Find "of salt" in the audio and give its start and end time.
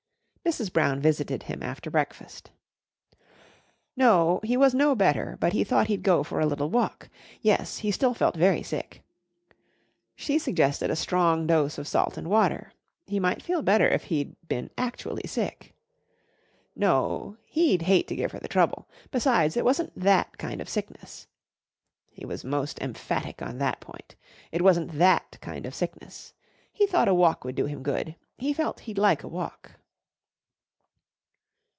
11.77-12.17